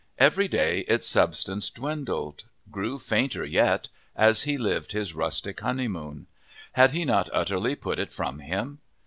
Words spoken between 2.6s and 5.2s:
grew fainter yet, as he lived his